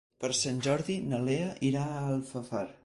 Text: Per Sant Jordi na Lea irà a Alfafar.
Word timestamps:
Per 0.23 0.29
Sant 0.37 0.61
Jordi 0.69 0.95
na 1.11 1.21
Lea 1.29 1.53
irà 1.73 1.87
a 1.91 2.03
Alfafar. 2.17 2.69